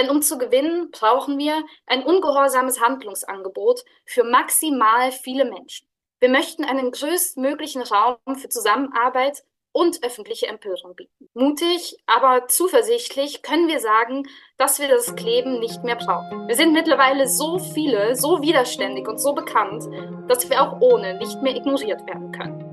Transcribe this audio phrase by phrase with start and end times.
[0.00, 5.86] Denn um zu gewinnen, brauchen wir ein ungehorsames Handlungsangebot für maximal viele Menschen.
[6.20, 9.42] Wir möchten einen größtmöglichen Raum für Zusammenarbeit
[9.72, 11.28] und öffentliche Empörung bieten.
[11.34, 14.26] Mutig, aber zuversichtlich können wir sagen,
[14.56, 16.48] dass wir das Kleben nicht mehr brauchen.
[16.48, 19.84] Wir sind mittlerweile so viele, so widerständig und so bekannt,
[20.28, 22.69] dass wir auch ohne nicht mehr ignoriert werden können.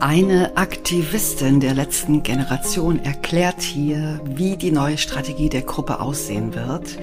[0.00, 6.98] Eine Aktivistin der letzten Generation erklärt hier, wie die neue Strategie der Gruppe aussehen wird.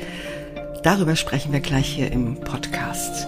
[0.84, 3.28] Darüber sprechen wir gleich hier im Podcast.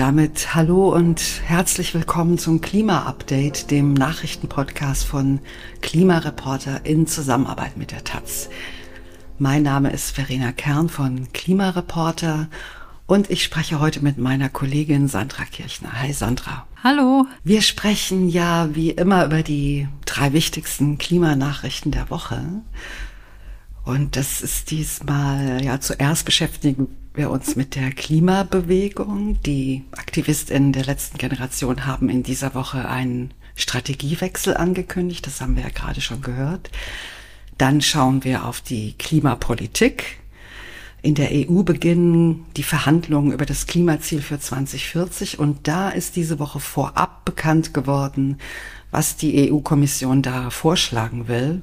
[0.00, 5.40] Damit hallo und herzlich willkommen zum Klima-Update, dem Nachrichtenpodcast von
[5.82, 8.48] Klimareporter in Zusammenarbeit mit der Taz.
[9.38, 12.48] Mein Name ist Verena Kern von Klimareporter
[13.06, 15.92] und ich spreche heute mit meiner Kollegin Sandra Kirchner.
[16.00, 16.66] Hi Sandra.
[16.82, 17.26] Hallo.
[17.44, 22.62] Wir sprechen ja wie immer über die drei wichtigsten Klimanachrichten der Woche.
[23.84, 29.40] Und das ist diesmal, ja, zuerst beschäftigen wir uns mit der Klimabewegung.
[29.42, 35.26] Die AktivistInnen der letzten Generation haben in dieser Woche einen Strategiewechsel angekündigt.
[35.26, 36.70] Das haben wir ja gerade schon gehört.
[37.58, 40.18] Dann schauen wir auf die Klimapolitik.
[41.02, 46.38] In der EU beginnen die Verhandlungen über das Klimaziel für 2040 und da ist diese
[46.38, 48.36] Woche vorab bekannt geworden,
[48.90, 51.62] was die EU-Kommission da vorschlagen will.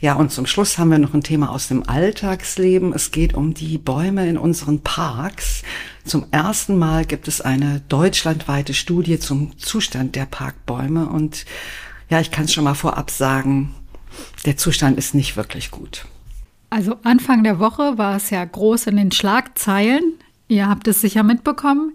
[0.00, 2.94] Ja, und zum Schluss haben wir noch ein Thema aus dem Alltagsleben.
[2.94, 5.62] Es geht um die Bäume in unseren Parks.
[6.04, 11.06] Zum ersten Mal gibt es eine deutschlandweite Studie zum Zustand der Parkbäume.
[11.06, 11.44] Und
[12.08, 13.74] ja, ich kann es schon mal vorab sagen,
[14.46, 16.06] der Zustand ist nicht wirklich gut.
[16.70, 20.14] Also Anfang der Woche war es ja groß in den Schlagzeilen.
[20.48, 21.92] Ihr habt es sicher mitbekommen.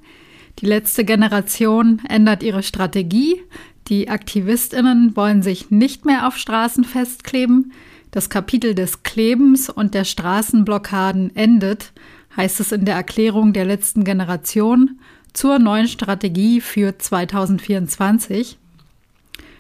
[0.59, 3.42] Die letzte Generation ändert ihre Strategie.
[3.88, 7.74] Die Aktivistinnen wollen sich nicht mehr auf Straßen festkleben.
[8.16, 11.92] Das Kapitel des Klebens und der Straßenblockaden endet,
[12.38, 15.02] heißt es in der Erklärung der letzten Generation
[15.34, 18.58] zur neuen Strategie für 2024.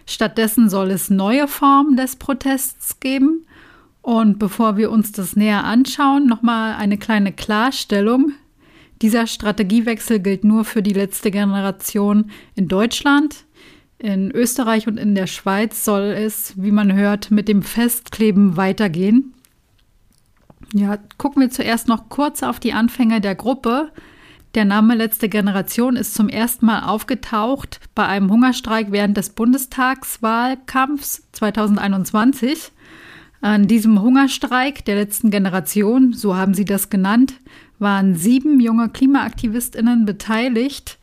[0.05, 3.45] Stattdessen soll es neue Formen des Protests geben.
[4.01, 8.31] Und bevor wir uns das näher anschauen, nochmal eine kleine Klarstellung.
[9.01, 13.44] Dieser Strategiewechsel gilt nur für die letzte Generation in Deutschland.
[14.05, 19.33] In Österreich und in der Schweiz soll es, wie man hört, mit dem Festkleben weitergehen.
[20.75, 23.89] Ja, gucken wir zuerst noch kurz auf die Anfänge der Gruppe.
[24.53, 31.23] Der Name Letzte Generation ist zum ersten Mal aufgetaucht bei einem Hungerstreik während des Bundestagswahlkampfs
[31.31, 32.73] 2021.
[33.41, 37.33] An diesem Hungerstreik der letzten Generation, so haben sie das genannt,
[37.79, 40.99] waren sieben junge Klimaaktivistinnen beteiligt.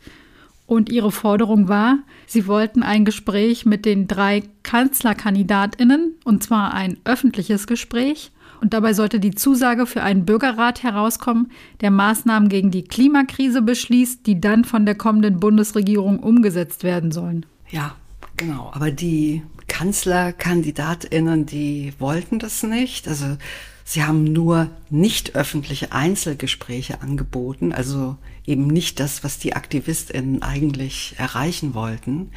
[0.73, 6.97] Und ihre Forderung war, sie wollten ein Gespräch mit den drei Kanzlerkandidatinnen, und zwar ein
[7.05, 8.31] öffentliches Gespräch.
[8.63, 11.51] Und dabei sollte die Zusage für einen Bürgerrat herauskommen,
[11.83, 17.45] der Maßnahmen gegen die Klimakrise beschließt, die dann von der kommenden Bundesregierung umgesetzt werden sollen.
[17.69, 17.95] Ja,
[18.39, 18.71] genau.
[18.73, 23.09] Aber die Kanzlerkandidatinnen, die wollten das nicht.
[23.09, 23.37] Also
[23.85, 28.17] Sie haben nur nicht öffentliche Einzelgespräche angeboten, also
[28.47, 32.31] eben nicht das, was die Aktivistinnen eigentlich erreichen wollten.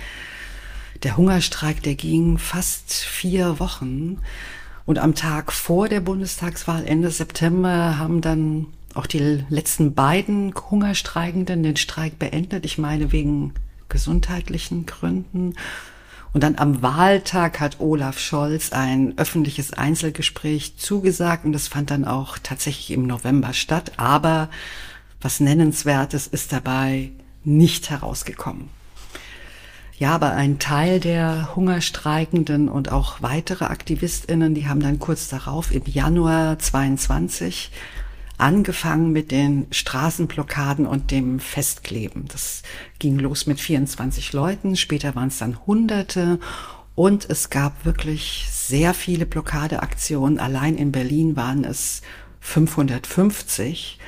[1.03, 4.19] Der Hungerstreik, der ging fast vier Wochen.
[4.85, 11.63] Und am Tag vor der Bundestagswahl Ende September haben dann auch die letzten beiden Hungerstreikenden
[11.63, 12.65] den Streik beendet.
[12.65, 13.53] Ich meine wegen
[13.89, 15.55] gesundheitlichen Gründen.
[16.35, 22.03] Und dann am Wahltag hat Olaf Scholz ein öffentliches Einzelgespräch zugesagt und das fand dann
[22.03, 23.93] auch tatsächlich im November statt.
[23.95, 24.49] Aber
[25.21, 27.11] was Nennenswertes ist dabei
[27.45, 28.67] nicht herausgekommen.
[29.97, 35.73] Ja, aber ein Teil der Hungerstreikenden und auch weitere Aktivistinnen, die haben dann kurz darauf
[35.73, 37.71] im Januar 22
[38.37, 42.25] angefangen mit den Straßenblockaden und dem Festkleben.
[42.27, 42.63] Das
[42.99, 46.39] ging los mit 24 Leuten, später waren es dann Hunderte
[46.95, 50.39] und es gab wirklich sehr viele Blockadeaktionen.
[50.39, 52.01] Allein in Berlin waren es
[52.39, 53.99] 550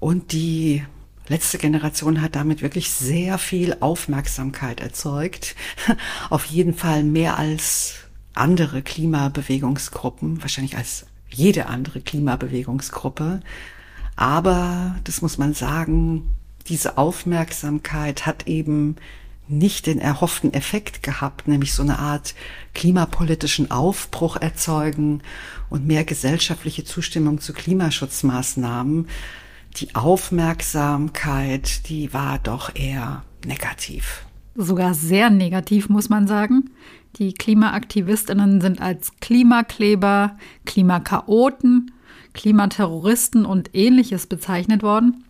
[0.00, 0.84] und die
[1.28, 5.56] letzte Generation hat damit wirklich sehr viel Aufmerksamkeit erzeugt.
[6.30, 7.94] Auf jeden Fall mehr als
[8.34, 13.40] andere Klimabewegungsgruppen, wahrscheinlich als jede andere Klimabewegungsgruppe.
[14.16, 16.34] Aber, das muss man sagen,
[16.68, 18.96] diese Aufmerksamkeit hat eben
[19.46, 22.34] nicht den erhofften Effekt gehabt, nämlich so eine Art
[22.72, 25.22] klimapolitischen Aufbruch erzeugen
[25.68, 29.08] und mehr gesellschaftliche Zustimmung zu Klimaschutzmaßnahmen.
[29.76, 34.24] die Aufmerksamkeit, die war doch eher negativ.
[34.56, 36.70] Sogar sehr negativ, muss man sagen.
[37.16, 41.92] Die Klimaaktivistinnen sind als Klimakleber, Klimakaoten,
[42.34, 45.24] Klimaterroristen und ähnliches bezeichnet worden.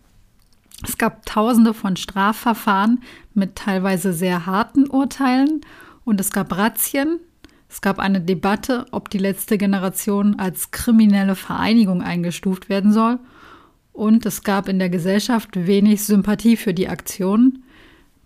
[0.82, 5.62] Es gab tausende von Strafverfahren mit teilweise sehr harten Urteilen
[6.04, 7.20] und es gab Razzien.
[7.68, 13.18] Es gab eine Debatte, ob die letzte Generation als kriminelle Vereinigung eingestuft werden soll.
[13.92, 17.63] Und es gab in der Gesellschaft wenig Sympathie für die Aktion.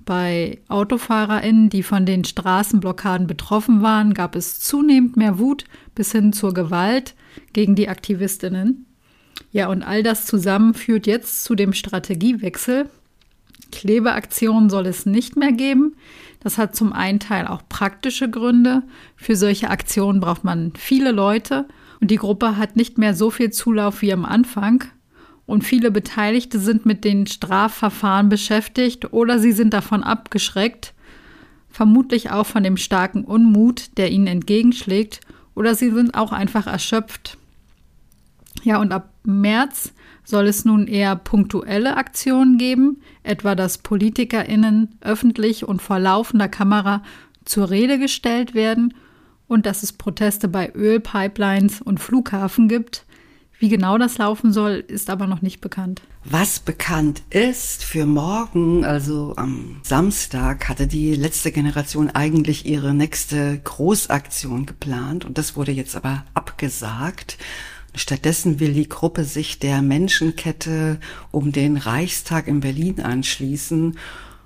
[0.08, 6.32] Bei AutofahrerInnen, die von den Straßenblockaden betroffen waren, gab es zunehmend mehr Wut bis hin
[6.32, 7.14] zur Gewalt
[7.52, 8.86] gegen die AktivistInnen.
[9.52, 12.88] Ja, und all das zusammen führt jetzt zu dem Strategiewechsel.
[13.70, 15.94] Klebeaktionen soll es nicht mehr geben.
[16.40, 18.84] Das hat zum einen Teil auch praktische Gründe.
[19.14, 21.68] Für solche Aktionen braucht man viele Leute
[22.00, 24.84] und die Gruppe hat nicht mehr so viel Zulauf wie am Anfang.
[25.48, 30.92] Und viele Beteiligte sind mit den Strafverfahren beschäftigt oder sie sind davon abgeschreckt,
[31.70, 35.20] vermutlich auch von dem starken Unmut, der ihnen entgegenschlägt,
[35.54, 37.38] oder sie sind auch einfach erschöpft.
[38.62, 45.66] Ja, und ab März soll es nun eher punktuelle Aktionen geben, etwa dass PolitikerInnen öffentlich
[45.66, 47.02] und vor laufender Kamera
[47.46, 48.92] zur Rede gestellt werden
[49.46, 53.06] und dass es Proteste bei Ölpipelines und Flughafen gibt.
[53.60, 56.02] Wie genau das laufen soll, ist aber noch nicht bekannt.
[56.24, 63.58] Was bekannt ist, für morgen, also am Samstag, hatte die letzte Generation eigentlich ihre nächste
[63.58, 67.36] Großaktion geplant und das wurde jetzt aber abgesagt.
[67.96, 71.00] Stattdessen will die Gruppe sich der Menschenkette
[71.32, 73.98] um den Reichstag in Berlin anschließen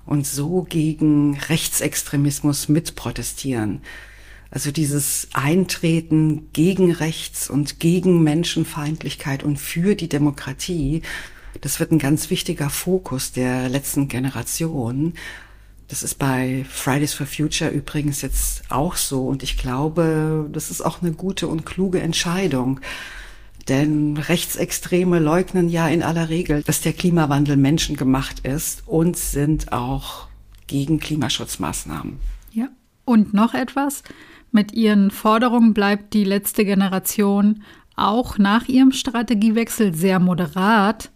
[0.07, 3.81] und so gegen Rechtsextremismus mitprotestieren.
[4.53, 11.01] Also dieses Eintreten gegen Rechts und gegen Menschenfeindlichkeit und für die Demokratie,
[11.61, 15.15] das wird ein ganz wichtiger Fokus der letzten Generation.
[15.87, 20.81] Das ist bei Fridays for Future übrigens jetzt auch so und ich glaube, das ist
[20.81, 22.79] auch eine gute und kluge Entscheidung.
[23.69, 30.27] Denn Rechtsextreme leugnen ja in aller Regel, dass der Klimawandel menschengemacht ist und sind auch
[30.67, 32.19] gegen Klimaschutzmaßnahmen.
[33.05, 34.03] Und noch etwas.
[34.51, 37.63] Mit ihren Forderungen bleibt die letzte Generation
[37.95, 41.11] auch nach ihrem Strategiewechsel sehr moderat.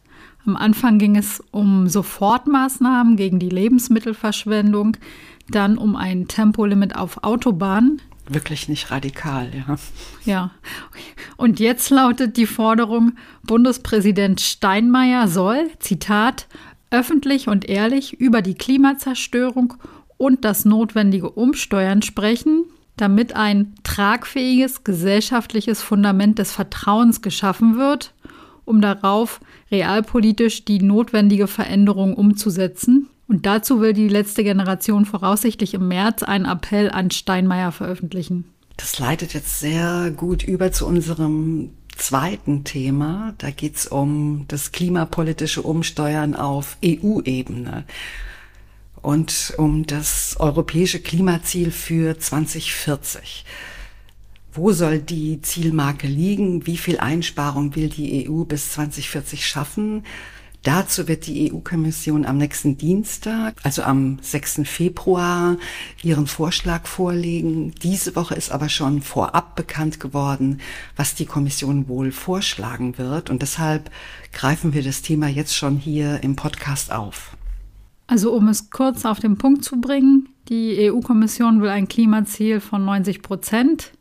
[0.45, 4.97] Am Anfang ging es um Sofortmaßnahmen gegen die Lebensmittelverschwendung,
[5.49, 9.75] dann um ein Tempolimit auf Autobahnen, wirklich nicht radikal, ja.
[10.25, 10.51] Ja.
[11.37, 13.13] Und jetzt lautet die Forderung,
[13.43, 16.47] Bundespräsident Steinmeier soll, Zitat,
[16.89, 19.75] öffentlich und ehrlich über die Klimazerstörung
[20.17, 22.65] und das notwendige Umsteuern sprechen,
[22.97, 28.13] damit ein tragfähiges gesellschaftliches Fundament des Vertrauens geschaffen wird,
[28.65, 29.39] um darauf
[29.71, 33.07] realpolitisch die notwendige Veränderung umzusetzen.
[33.27, 38.45] Und dazu will die letzte Generation voraussichtlich im März einen Appell an Steinmeier veröffentlichen.
[38.77, 43.33] Das leitet jetzt sehr gut über zu unserem zweiten Thema.
[43.37, 47.85] Da geht es um das klimapolitische Umsteuern auf EU-Ebene
[49.01, 53.45] und um das europäische Klimaziel für 2040.
[54.53, 56.65] Wo soll die Zielmarke liegen?
[56.65, 60.03] Wie viel Einsparung will die EU bis 2040 schaffen?
[60.63, 64.61] Dazu wird die EU-Kommission am nächsten Dienstag, also am 6.
[64.65, 65.57] Februar,
[66.03, 67.73] ihren Vorschlag vorlegen.
[67.83, 70.59] Diese Woche ist aber schon vorab bekannt geworden,
[70.95, 73.29] was die Kommission wohl vorschlagen wird.
[73.29, 73.91] Und deshalb
[74.33, 77.36] greifen wir das Thema jetzt schon hier im Podcast auf.
[78.07, 82.85] Also um es kurz auf den Punkt zu bringen, die EU-Kommission will ein Klimaziel von
[82.85, 83.91] 90 Prozent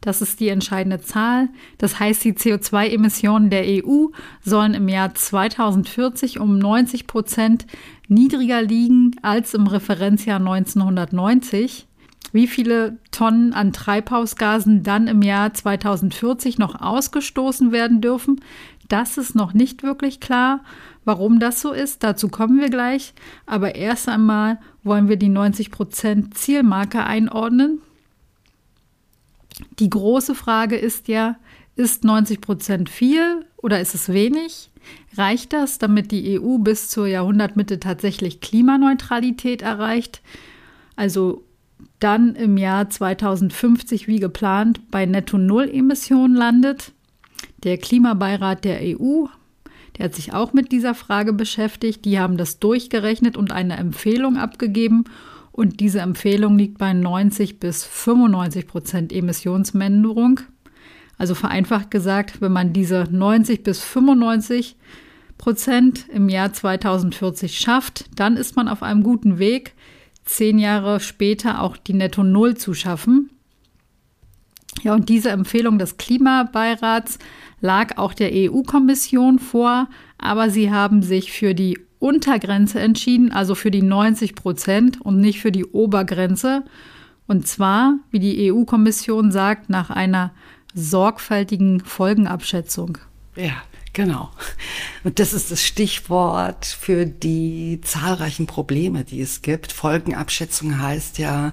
[0.00, 1.48] das ist die entscheidende Zahl.
[1.78, 4.06] Das heißt, die CO2-Emissionen der EU
[4.44, 7.66] sollen im Jahr 2040 um 90 Prozent
[8.06, 11.86] niedriger liegen als im Referenzjahr 1990.
[12.30, 18.40] Wie viele Tonnen an Treibhausgasen dann im Jahr 2040 noch ausgestoßen werden dürfen,
[18.88, 20.60] das ist noch nicht wirklich klar.
[21.08, 23.14] Warum das so ist, dazu kommen wir gleich.
[23.46, 27.80] Aber erst einmal wollen wir die 90 Prozent Zielmarke einordnen.
[29.78, 31.36] Die große Frage ist ja,
[31.76, 34.68] ist 90 Prozent viel oder ist es wenig?
[35.16, 40.20] Reicht das, damit die EU bis zur Jahrhundertmitte tatsächlich Klimaneutralität erreicht?
[40.94, 41.42] Also
[42.00, 46.92] dann im Jahr 2050 wie geplant bei Netto-Null-Emissionen landet?
[47.64, 49.24] Der Klimabeirat der EU,
[49.98, 52.04] der hat sich auch mit dieser Frage beschäftigt.
[52.04, 55.04] Die haben das durchgerechnet und eine Empfehlung abgegeben.
[55.50, 60.40] Und diese Empfehlung liegt bei 90 bis 95 Prozent Emissionsminderung.
[61.18, 64.76] Also vereinfacht gesagt, wenn man diese 90 bis 95
[65.36, 69.74] Prozent im Jahr 2040 schafft, dann ist man auf einem guten Weg,
[70.24, 73.30] zehn Jahre später auch die Netto Null zu schaffen.
[74.82, 77.18] Ja, und diese Empfehlung des Klimabeirats
[77.60, 83.70] lag auch der EU-Kommission vor, aber sie haben sich für die Untergrenze entschieden, also für
[83.70, 86.64] die 90 Prozent und nicht für die Obergrenze.
[87.26, 90.32] Und zwar, wie die EU-Kommission sagt, nach einer
[90.74, 92.98] sorgfältigen Folgenabschätzung.
[93.36, 94.30] Ja, genau.
[95.04, 99.72] Und das ist das Stichwort für die zahlreichen Probleme, die es gibt.
[99.72, 101.52] Folgenabschätzung heißt ja,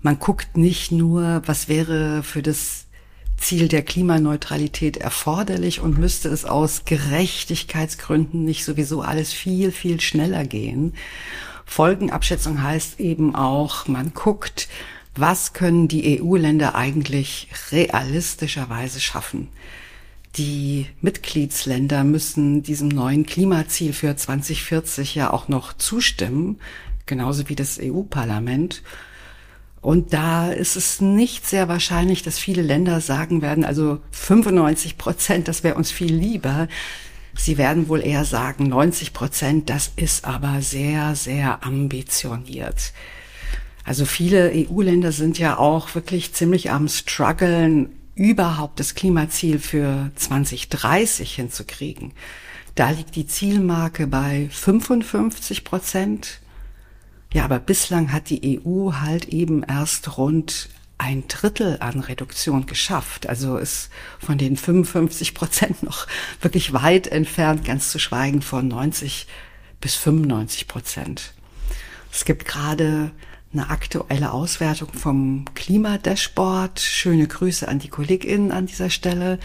[0.00, 2.86] man guckt nicht nur, was wäre für das
[3.36, 10.44] Ziel der Klimaneutralität erforderlich und müsste es aus Gerechtigkeitsgründen nicht sowieso alles viel, viel schneller
[10.44, 10.94] gehen.
[11.64, 14.68] Folgenabschätzung heißt eben auch, man guckt,
[15.14, 19.48] was können die EU-Länder eigentlich realistischerweise schaffen.
[20.36, 26.60] Die Mitgliedsländer müssen diesem neuen Klimaziel für 2040 ja auch noch zustimmen,
[27.06, 28.82] genauso wie das EU-Parlament.
[29.80, 35.48] Und da ist es nicht sehr wahrscheinlich, dass viele Länder sagen werden, also 95 Prozent,
[35.48, 36.68] das wäre uns viel lieber.
[37.36, 42.92] Sie werden wohl eher sagen, 90 Prozent, das ist aber sehr, sehr ambitioniert.
[43.84, 51.36] Also viele EU-Länder sind ja auch wirklich ziemlich am struggeln, überhaupt das Klimaziel für 2030
[51.36, 52.12] hinzukriegen.
[52.74, 56.40] Da liegt die Zielmarke bei 55 Prozent.
[57.38, 63.28] Ja, aber bislang hat die EU halt eben erst rund ein Drittel an Reduktion geschafft.
[63.28, 66.08] Also ist von den 55 Prozent noch
[66.40, 69.28] wirklich weit entfernt, ganz zu schweigen von 90
[69.80, 71.32] bis 95 Prozent.
[72.10, 73.12] Es gibt gerade
[73.52, 76.80] eine aktuelle Auswertung vom Klimadashboard.
[76.80, 79.38] Schöne Grüße an die KollegInnen an dieser Stelle.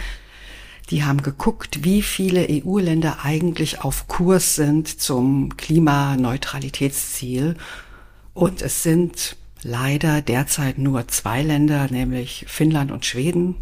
[0.89, 7.55] Die haben geguckt, wie viele EU-Länder eigentlich auf Kurs sind zum Klimaneutralitätsziel.
[8.33, 13.55] Und es sind leider derzeit nur zwei Länder, nämlich Finnland und Schweden.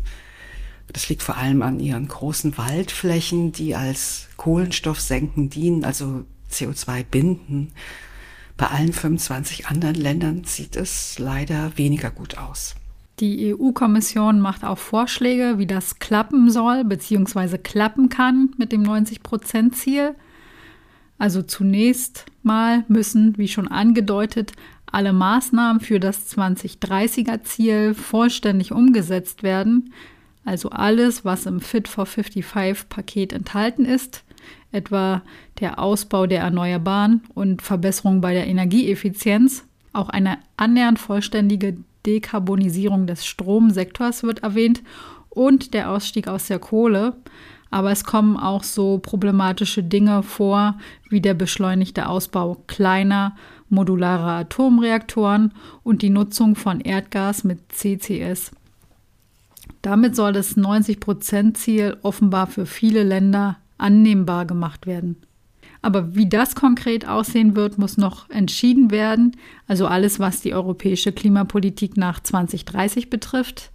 [0.92, 7.72] Das liegt vor allem an ihren großen Waldflächen, die als Kohlenstoffsenken dienen, also CO2 binden.
[8.58, 12.76] Bei allen 25 anderen Ländern sieht es leider weniger gut aus.
[13.20, 17.58] Die EU-Kommission macht auch Vorschläge, wie das klappen soll bzw.
[17.58, 20.16] klappen kann mit dem 90-Prozent-Ziel.
[21.20, 24.54] Also zunächst mal müssen, wie schon angedeutet,
[24.92, 29.94] alle Maßnahmen für das 2030er-Ziel vollständig umgesetzt werden.
[30.44, 34.24] Also alles, was im Fit for 55-Paket enthalten ist,
[34.72, 35.22] etwa
[35.60, 39.66] der Ausbau der Erneuerbaren und Verbesserung bei der Energieeffizienz.
[39.94, 44.82] Auch eine annähernd vollständige Dekarbonisierung des Stromsektors wird erwähnt
[45.30, 47.16] und der Ausstieg aus der Kohle.
[47.70, 50.78] Aber es kommen auch so problematische Dinge vor,
[51.10, 53.36] wie der beschleunigte Ausbau kleiner,
[53.70, 55.54] modularer Atomreaktoren
[55.84, 58.52] und die Nutzung von Erdgas mit CCS.
[59.82, 65.16] Damit soll das 90-Prozent-Ziel offenbar für viele Länder annehmbar gemacht werden.
[65.82, 69.36] Aber wie das konkret aussehen wird, muss noch entschieden werden.
[69.68, 73.72] Also alles, was die europäische Klimapolitik nach 2030 betrifft.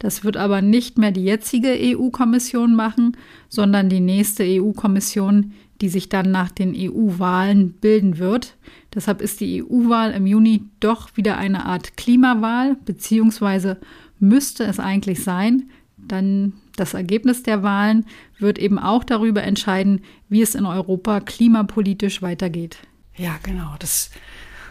[0.00, 3.16] Das wird aber nicht mehr die jetzige EU-Kommission machen,
[3.48, 8.56] sondern die nächste EU-Kommission, die sich dann nach den EU-Wahlen bilden wird.
[8.94, 13.78] Deshalb ist die EU-Wahl im Juni doch wieder eine Art Klimawahl, beziehungsweise
[14.18, 15.70] müsste es eigentlich sein.
[16.08, 18.06] Dann das Ergebnis der Wahlen
[18.38, 22.78] wird eben auch darüber entscheiden, wie es in Europa klimapolitisch weitergeht.
[23.16, 23.74] Ja, genau.
[23.78, 24.10] Das,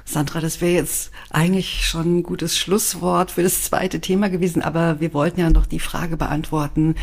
[0.05, 4.99] Sandra, das wäre jetzt eigentlich schon ein gutes Schlusswort für das zweite Thema gewesen, aber
[4.99, 6.95] wir wollten ja noch die Frage beantworten,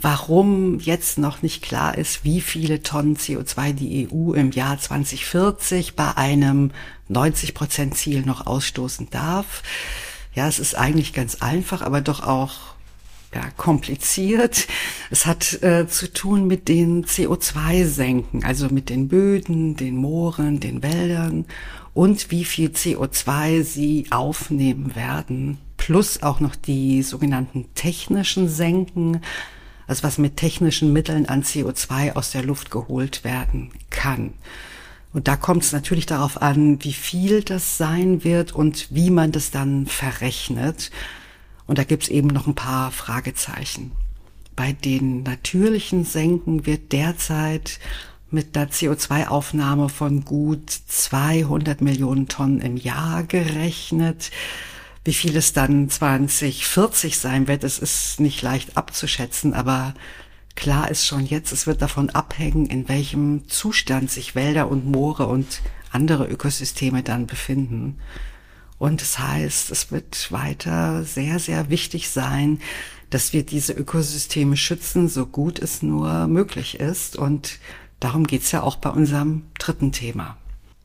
[0.00, 5.96] warum jetzt noch nicht klar ist, wie viele Tonnen CO2 die EU im Jahr 2040
[5.96, 6.70] bei einem
[7.08, 9.62] 90 Prozent Ziel noch ausstoßen darf.
[10.34, 12.75] Ja, es ist eigentlich ganz einfach, aber doch auch
[13.34, 14.66] ja, kompliziert.
[15.10, 20.82] Es hat äh, zu tun mit den CO2-Senken, also mit den Böden, den Mooren, den
[20.82, 21.46] Wäldern
[21.94, 25.58] und wie viel CO2 sie aufnehmen werden.
[25.76, 29.22] Plus auch noch die sogenannten technischen Senken,
[29.86, 34.34] also was mit technischen Mitteln an CO2 aus der Luft geholt werden kann.
[35.12, 39.32] Und da kommt es natürlich darauf an, wie viel das sein wird und wie man
[39.32, 40.90] das dann verrechnet.
[41.66, 43.92] Und da gibt's eben noch ein paar Fragezeichen.
[44.54, 47.78] Bei den natürlichen Senken wird derzeit
[48.30, 54.30] mit der CO2-Aufnahme von gut 200 Millionen Tonnen im Jahr gerechnet.
[55.04, 59.94] Wie viel es dann 2040 sein wird, das ist nicht leicht abzuschätzen, aber
[60.56, 65.26] klar ist schon jetzt, es wird davon abhängen, in welchem Zustand sich Wälder und Moore
[65.26, 65.60] und
[65.92, 68.00] andere Ökosysteme dann befinden.
[68.78, 72.60] Und das heißt, es wird weiter sehr, sehr wichtig sein,
[73.10, 77.16] dass wir diese Ökosysteme schützen, so gut es nur möglich ist.
[77.16, 77.58] Und
[78.00, 80.36] darum geht's ja auch bei unserem dritten Thema.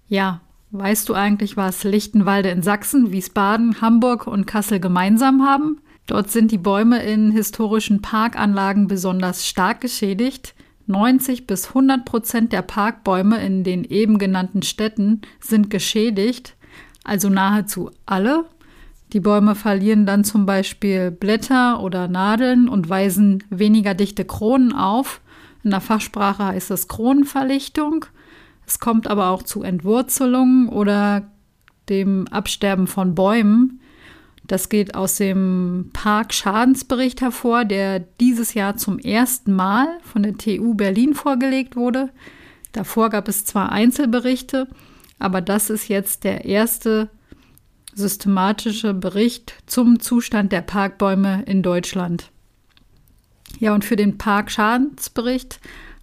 [0.07, 5.81] Ja, weißt du eigentlich, was Lichtenwalde in Sachsen, Wiesbaden, Hamburg und Kassel gemeinsam haben?
[6.07, 10.55] Dort sind die Bäume in historischen Parkanlagen besonders stark geschädigt.
[10.87, 16.55] 90 bis 100 Prozent der Parkbäume in den eben genannten Städten sind geschädigt,
[17.03, 18.45] also nahezu alle.
[19.13, 25.19] Die Bäume verlieren dann zum Beispiel Blätter oder Nadeln und weisen weniger dichte Kronen auf.
[25.63, 28.05] In der Fachsprache heißt das Kronenverlichtung.
[28.65, 31.23] Es kommt aber auch zu Entwurzelungen oder
[31.89, 33.81] dem Absterben von Bäumen.
[34.47, 40.73] Das geht aus dem Parkschadensbericht hervor, der dieses Jahr zum ersten Mal von der TU
[40.73, 42.09] Berlin vorgelegt wurde.
[42.71, 44.67] Davor gab es zwar Einzelberichte,
[45.21, 47.09] aber das ist jetzt der erste
[47.93, 52.31] systematische Bericht zum Zustand der Parkbäume in Deutschland.
[53.59, 55.59] Ja, und für den Parkschadensbericht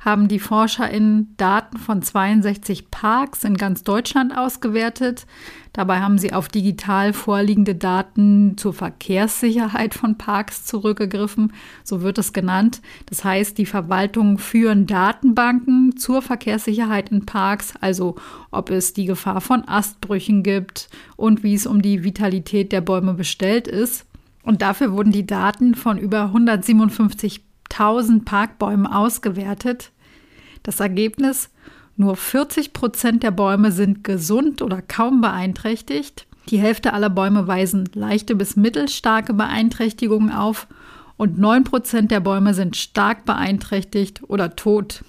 [0.09, 5.27] haben die ForscherInnen Daten von 62 Parks in ganz Deutschland ausgewertet.
[5.75, 11.53] Dabei haben sie auf digital vorliegende Daten zur Verkehrssicherheit von Parks zurückgegriffen,
[11.85, 12.81] so wird es genannt.
[13.07, 18.17] Das heißt, die Verwaltungen führen Datenbanken zur Verkehrssicherheit in Parks, also
[18.51, 23.13] ob es die Gefahr von Astbrüchen gibt und wie es um die Vitalität der Bäume
[23.13, 24.07] bestellt ist.
[24.43, 29.93] Und dafür wurden die Daten von über 157 1000 Parkbäumen ausgewertet.
[30.63, 31.51] Das Ergebnis,
[31.97, 36.27] nur 40 Prozent der Bäume sind gesund oder kaum beeinträchtigt.
[36.49, 40.67] Die Hälfte aller Bäume weisen leichte bis mittelstarke Beeinträchtigungen auf
[41.17, 45.03] und 9 Prozent der Bäume sind stark beeinträchtigt oder tot.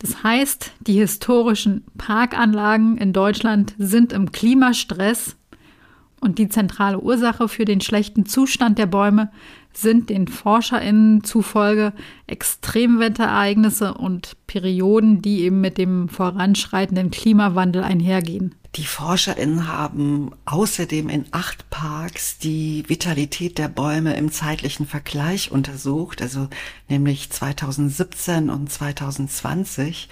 [0.00, 5.36] Das heißt, die historischen Parkanlagen in Deutschland sind im Klimastress
[6.20, 9.30] und die zentrale Ursache für den schlechten Zustand der Bäume
[9.72, 11.92] sind den ForscherInnen zufolge
[12.26, 18.54] Extremwetterereignisse und Perioden, die eben mit dem voranschreitenden Klimawandel einhergehen.
[18.76, 26.22] Die ForscherInnen haben außerdem in acht Parks die Vitalität der Bäume im zeitlichen Vergleich untersucht,
[26.22, 26.48] also
[26.88, 30.08] nämlich 2017 und 2020,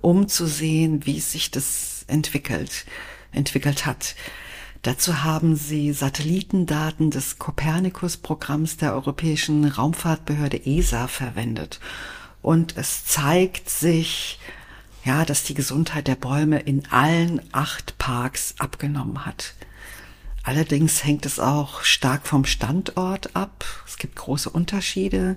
[0.00, 2.86] um zu sehen, wie sich das entwickelt,
[3.32, 4.14] entwickelt hat.
[4.82, 11.80] Dazu haben sie Satellitendaten des Copernicus-Programms der Europäischen Raumfahrtbehörde ESA verwendet.
[12.42, 14.38] Und es zeigt sich,
[15.04, 19.54] ja, dass die Gesundheit der Bäume in allen acht Parks abgenommen hat.
[20.44, 23.64] Allerdings hängt es auch stark vom Standort ab.
[23.86, 25.36] Es gibt große Unterschiede.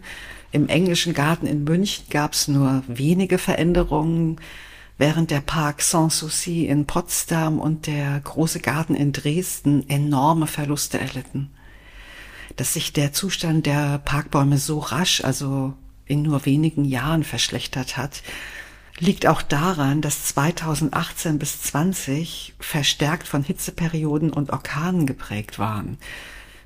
[0.52, 4.40] Im englischen Garten in München gab es nur wenige Veränderungen
[5.02, 11.50] während der Park Sanssouci in Potsdam und der Große Garten in Dresden enorme Verluste erlitten.
[12.56, 15.74] Dass sich der Zustand der Parkbäume so rasch, also
[16.06, 18.22] in nur wenigen Jahren verschlechtert hat,
[19.00, 25.98] liegt auch daran, dass 2018 bis 20 verstärkt von Hitzeperioden und Orkanen geprägt waren.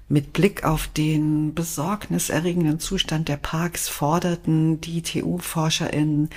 [0.10, 6.30] Mit Blick auf den besorgniserregenden Zustand der Parks forderten die TU-ForscherInnen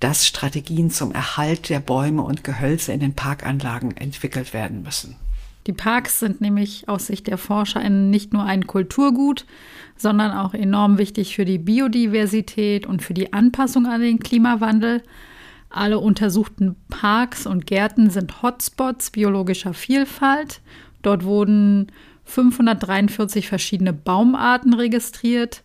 [0.00, 5.16] dass Strategien zum Erhalt der Bäume und Gehölze in den Parkanlagen entwickelt werden müssen.
[5.66, 9.46] Die Parks sind nämlich aus Sicht der ForscherInnen nicht nur ein Kulturgut,
[9.96, 15.02] sondern auch enorm wichtig für die Biodiversität und für die Anpassung an den Klimawandel.
[15.68, 20.60] Alle untersuchten Parks und Gärten sind Hotspots biologischer Vielfalt.
[21.02, 21.90] Dort wurden
[22.24, 25.64] 543 verschiedene Baumarten registriert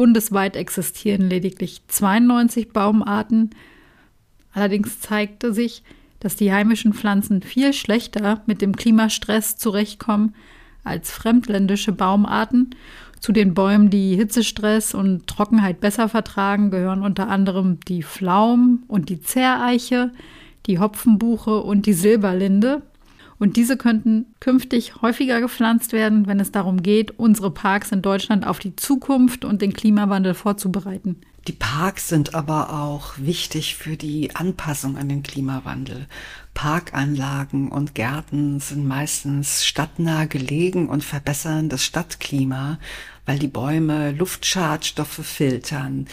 [0.00, 3.50] Bundesweit existieren lediglich 92 Baumarten.
[4.50, 5.82] Allerdings zeigte sich,
[6.20, 10.34] dass die heimischen Pflanzen viel schlechter mit dem Klimastress zurechtkommen
[10.84, 12.70] als fremdländische Baumarten.
[13.20, 19.10] Zu den Bäumen, die Hitzestress und Trockenheit besser vertragen, gehören unter anderem die Pflaum und
[19.10, 20.12] die Zerreiche,
[20.64, 22.80] die Hopfenbuche und die Silberlinde.
[23.40, 28.46] Und diese könnten künftig häufiger gepflanzt werden, wenn es darum geht, unsere Parks in Deutschland
[28.46, 31.22] auf die Zukunft und den Klimawandel vorzubereiten.
[31.48, 36.06] Die Parks sind aber auch wichtig für die Anpassung an den Klimawandel.
[36.52, 42.78] Parkanlagen und Gärten sind meistens stadtnah gelegen und verbessern das Stadtklima,
[43.24, 46.08] weil die Bäume Luftschadstoffe filtern.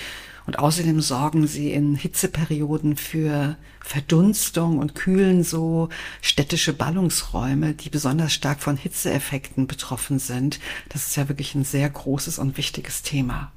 [0.47, 5.89] Und außerdem sorgen sie in Hitzeperioden für Verdunstung und kühlen so
[6.21, 10.61] städtische Ballungsräume, die besonders stark von Hitzeeffekten betroffen sind.
[10.87, 13.51] Das ist ja wirklich ein sehr großes und wichtiges Thema.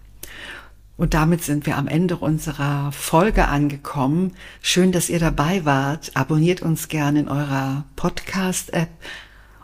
[0.96, 4.33] Und damit sind wir am Ende unserer Folge angekommen.
[4.61, 6.11] Schön, dass ihr dabei wart.
[6.14, 8.90] Abonniert uns gerne in eurer Podcast-App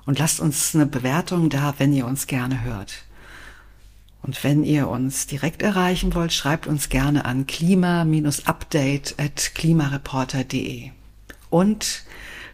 [0.05, 3.06] und lasst uns eine Bewertung da, wenn ihr uns gerne hört.
[4.27, 10.91] Und wenn ihr uns direkt erreichen wollt, schreibt uns gerne an klima-update at klimareporter.de.
[11.49, 12.03] Und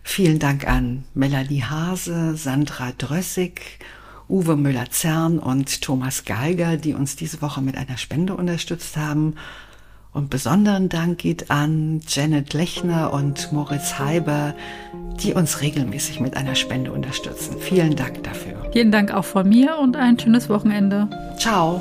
[0.02, 3.78] vielen Dank an Melanie Hase, Sandra Drössig
[4.28, 9.36] Uwe Müller-Zern und Thomas Geiger, die uns diese Woche mit einer Spende unterstützt haben.
[10.12, 14.54] Und besonderen Dank geht an Janet Lechner und Moritz Heiber,
[15.22, 17.56] die uns regelmäßig mit einer Spende unterstützen.
[17.58, 18.70] Vielen Dank dafür.
[18.72, 21.08] Vielen Dank auch von mir und ein schönes Wochenende.
[21.38, 21.80] Ciao.